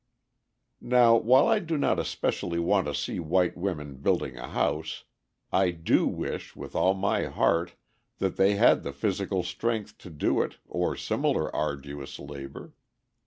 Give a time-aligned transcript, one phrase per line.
[0.97, 5.03] ]Now, while I do not especially want to see white women building a house,
[5.51, 7.75] I do wish, with all my heart,
[8.17, 12.73] that they had the physical strength to do it or similar arduous labor.